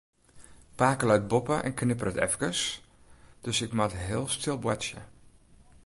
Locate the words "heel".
4.07-4.27